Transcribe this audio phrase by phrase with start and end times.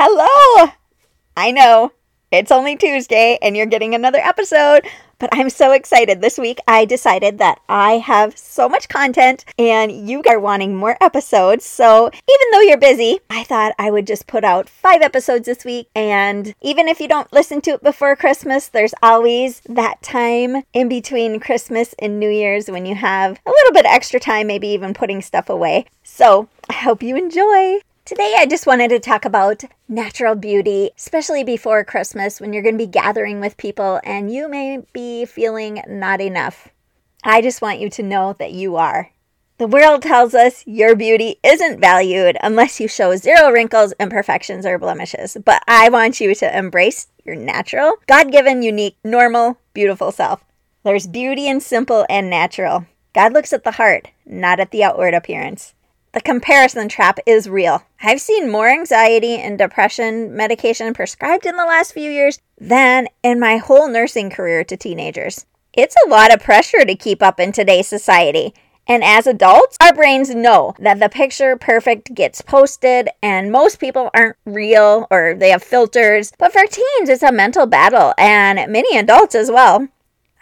[0.00, 0.70] Hello!
[1.36, 1.90] I know
[2.30, 4.86] it's only Tuesday and you're getting another episode,
[5.18, 6.20] but I'm so excited.
[6.20, 10.96] This week I decided that I have so much content and you are wanting more
[11.00, 11.64] episodes.
[11.64, 15.64] So even though you're busy, I thought I would just put out five episodes this
[15.64, 15.88] week.
[15.96, 20.88] And even if you don't listen to it before Christmas, there's always that time in
[20.88, 24.94] between Christmas and New Year's when you have a little bit extra time, maybe even
[24.94, 25.86] putting stuff away.
[26.04, 27.80] So I hope you enjoy.
[28.08, 32.78] Today, I just wanted to talk about natural beauty, especially before Christmas when you're going
[32.78, 36.68] to be gathering with people and you may be feeling not enough.
[37.22, 39.10] I just want you to know that you are.
[39.58, 44.78] The world tells us your beauty isn't valued unless you show zero wrinkles, imperfections, or
[44.78, 45.36] blemishes.
[45.44, 50.42] But I want you to embrace your natural, God given, unique, normal, beautiful self.
[50.82, 52.86] There's beauty in simple and natural.
[53.14, 55.74] God looks at the heart, not at the outward appearance
[56.18, 57.84] the comparison trap is real.
[58.02, 63.38] I've seen more anxiety and depression medication prescribed in the last few years than in
[63.38, 65.46] my whole nursing career to teenagers.
[65.72, 68.52] It's a lot of pressure to keep up in today's society.
[68.88, 74.10] And as adults, our brains know that the picture perfect gets posted, and most people
[74.12, 76.32] aren't real or they have filters.
[76.36, 79.86] But for teens, it's a mental battle, and many adults as well.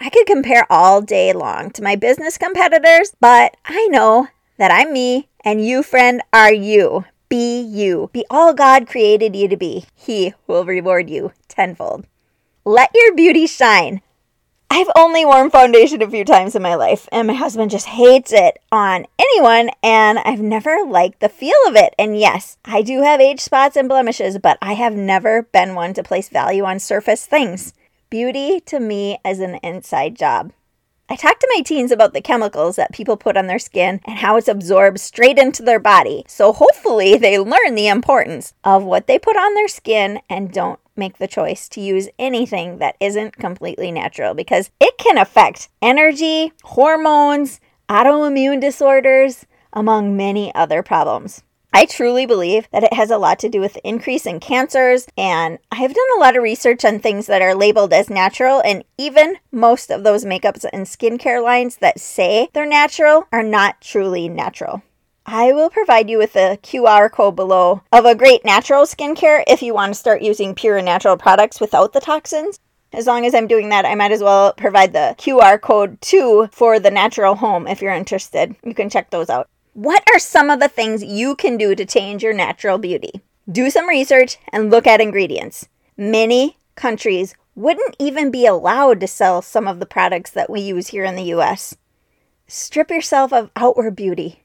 [0.00, 4.92] I could compare all day long to my business competitors, but I know that I'm
[4.92, 7.04] me and you, friend, are you.
[7.28, 8.10] Be you.
[8.12, 9.86] Be all God created you to be.
[9.94, 12.06] He will reward you tenfold.
[12.64, 14.00] Let your beauty shine.
[14.68, 18.32] I've only worn foundation a few times in my life, and my husband just hates
[18.32, 21.94] it on anyone, and I've never liked the feel of it.
[21.98, 25.94] And yes, I do have age spots and blemishes, but I have never been one
[25.94, 27.72] to place value on surface things.
[28.10, 30.52] Beauty to me is an inside job.
[31.08, 34.18] I talk to my teens about the chemicals that people put on their skin and
[34.18, 36.24] how it's absorbed straight into their body.
[36.26, 40.80] So hopefully they learn the importance of what they put on their skin and don't
[40.96, 46.52] make the choice to use anything that isn't completely natural because it can affect energy,
[46.64, 51.44] hormones, autoimmune disorders, among many other problems.
[51.76, 55.06] I truly believe that it has a lot to do with the increase in cancers,
[55.14, 58.82] and I've done a lot of research on things that are labeled as natural, and
[58.96, 64.26] even most of those makeups and skincare lines that say they're natural are not truly
[64.26, 64.84] natural.
[65.26, 69.60] I will provide you with a QR code below of a great natural skincare if
[69.60, 72.58] you want to start using pure and natural products without the toxins.
[72.94, 76.48] As long as I'm doing that, I might as well provide the QR code too
[76.52, 78.56] for the natural home if you're interested.
[78.64, 79.50] You can check those out.
[79.76, 83.20] What are some of the things you can do to change your natural beauty?
[83.46, 85.68] Do some research and look at ingredients.
[85.98, 90.86] Many countries wouldn't even be allowed to sell some of the products that we use
[90.86, 91.76] here in the US.
[92.46, 94.44] Strip yourself of outward beauty.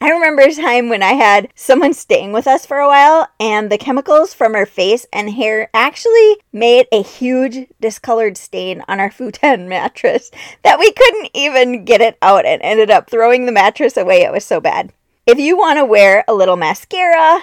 [0.00, 3.68] I remember a time when I had someone staying with us for a while, and
[3.68, 9.10] the chemicals from her face and hair actually made a huge discolored stain on our
[9.10, 10.30] futon mattress
[10.62, 14.22] that we couldn't even get it out and ended up throwing the mattress away.
[14.22, 14.92] It was so bad.
[15.26, 17.40] If you want to wear a little mascara,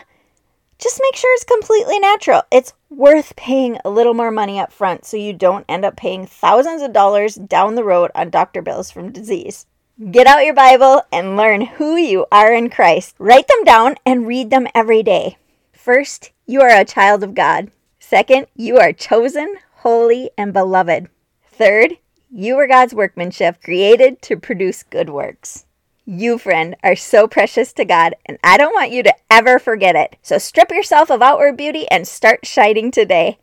[0.79, 2.43] just make sure it's completely natural.
[2.51, 6.25] It's worth paying a little more money up front so you don't end up paying
[6.25, 9.65] thousands of dollars down the road on doctor bills from disease.
[10.11, 13.15] Get out your Bible and learn who you are in Christ.
[13.17, 15.37] Write them down and read them every day.
[15.71, 17.71] First, you are a child of God.
[17.97, 21.07] Second, you are chosen, holy, and beloved.
[21.49, 21.93] Third,
[22.29, 25.65] you are God's workmanship created to produce good works.
[26.05, 29.95] You, friend, are so precious to God, and I don't want you to ever forget
[29.95, 30.17] it.
[30.21, 33.39] So strip yourself of outward beauty and start shining today.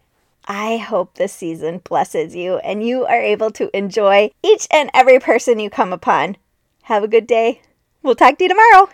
[0.47, 5.20] I hope this season blesses you and you are able to enjoy each and every
[5.20, 6.36] person you come upon.
[6.82, 7.62] Have a good day.
[8.03, 8.88] We'll talk to you tomorrow.